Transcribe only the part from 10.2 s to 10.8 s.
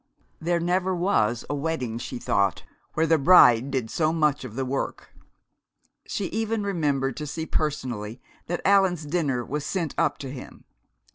him.